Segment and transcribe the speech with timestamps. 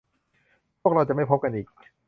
[0.81, 1.67] พวกเราจะไม่พบกันอีก